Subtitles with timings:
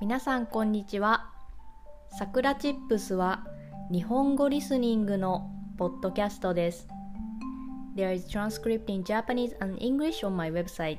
[0.00, 1.28] 皆さんこんにちは。
[2.16, 3.44] さくらチップスは
[3.90, 6.86] 日本語リスニングのポッドキャストです。
[7.96, 10.98] There is transcript in Japanese and English on my website.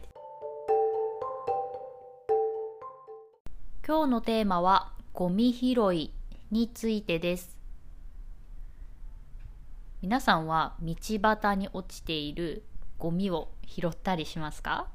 [3.88, 6.14] 今日のテーマはゴミ拾い
[6.52, 7.58] についてです。
[10.02, 10.94] 皆さんは道
[11.24, 12.64] 端に落ちている
[12.98, 14.88] ゴミを拾ったりしますか？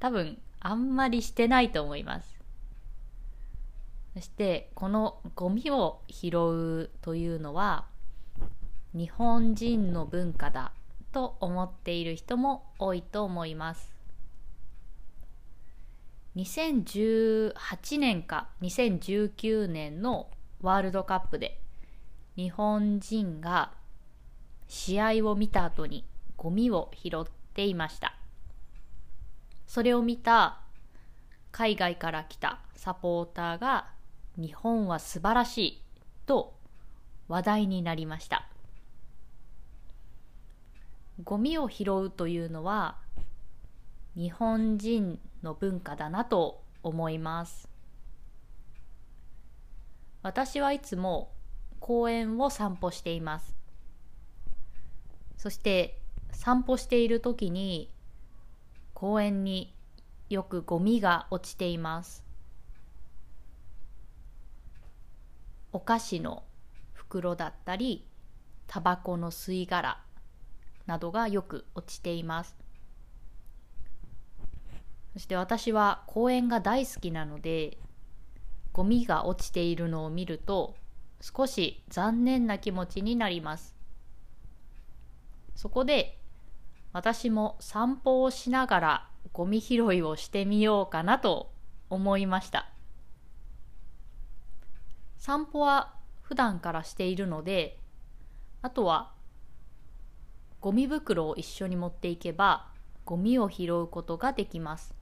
[0.00, 2.33] 多分あんまりしてないと思います
[4.14, 7.86] そしてこのゴミを拾うというのは
[8.94, 10.72] 日本人の文化だ
[11.10, 13.92] と思っている人も多いと思います。
[16.36, 20.28] 2018年か2019年の
[20.60, 21.60] ワールドカップで
[22.36, 23.72] 日本人が
[24.68, 26.04] 試合を見た後に
[26.36, 28.16] ゴミを拾っていました。
[29.66, 30.60] それを見た
[31.50, 33.94] 海外から来たサポーターが
[34.36, 35.82] 日本は素晴らしい
[36.26, 36.54] と
[37.28, 38.48] 話題になりました。
[41.22, 42.96] ゴミを拾うというのは
[44.16, 47.68] 日本人の文化だなと思います。
[50.22, 51.30] 私はいつも
[51.78, 53.54] 公園を散歩しています。
[55.36, 56.00] そして
[56.32, 57.90] 散歩している時に
[58.94, 59.74] 公園に
[60.30, 62.23] よくゴミが落ちています。
[65.74, 66.44] お菓子の
[66.92, 68.06] 袋だったり
[68.68, 69.98] タバコの吸い殻
[70.86, 72.56] などがよく落ちています。
[75.14, 77.78] そして私は公園が大好きなので
[78.72, 80.76] ゴミが落ちているのを見ると
[81.20, 83.74] 少し残念な気持ちになります。
[85.56, 86.20] そこで
[86.92, 91.50] 私も散歩をしながらゴミ拾いをしてみようかなと
[91.90, 92.73] 思いました。
[95.24, 97.78] 散歩は普段からしているので
[98.60, 99.12] あとは
[100.60, 102.66] ゴミ袋を一緒に持っていけば
[103.06, 104.94] ゴミを拾うことができます。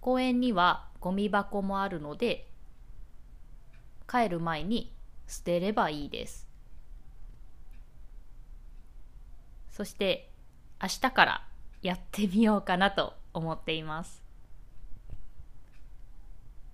[0.00, 2.46] 公園にはゴミ箱もあるので
[4.08, 4.92] 帰る前に
[5.26, 6.46] 捨てればいいです。
[9.68, 10.30] そして
[10.80, 11.44] 明日から
[11.82, 14.22] やってみようかなと思っています。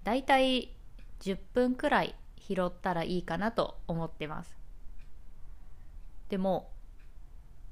[0.05, 0.75] だいたい
[1.21, 4.57] 10分くらい拾ったらいいかなと思ってます。
[6.29, 6.71] でも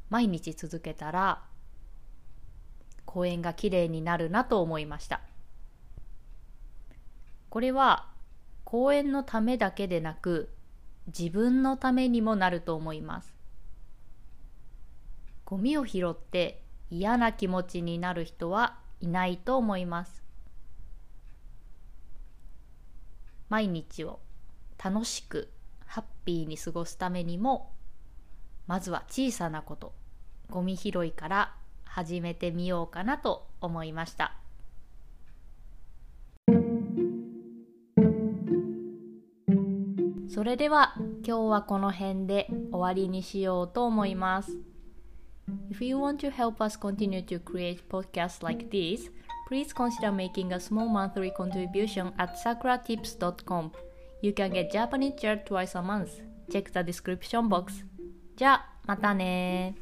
[0.08, 1.42] 毎日続けたら
[3.04, 5.20] 公園がきれいになるなと思いました。
[7.48, 8.10] これは
[8.64, 10.50] 公園のためだけでなく
[11.06, 13.34] 自分のためにもなると思います。
[15.44, 20.25] ゴミを拾って嫌な気持ちになる人はいないと思います。
[23.48, 24.20] 毎日を
[24.82, 25.50] 楽しく
[25.86, 27.72] ハッピーに過ごすためにも
[28.66, 29.94] まずは小さなこと
[30.50, 31.54] ゴミ拾いから
[31.84, 34.36] 始めてみようかなと思いました。
[40.28, 40.94] それでは
[41.26, 44.58] 今日はこの辺で終わりにしようと思います。
[45.70, 49.10] If you want to help us continue to create podcasts like this,
[49.47, 53.71] please consider making a small monthly contribution at sakuratips.com.
[54.21, 56.21] You can get Japanese chair twice a month.
[56.51, 57.85] Check the description box.
[58.35, 59.75] じゃあ、またね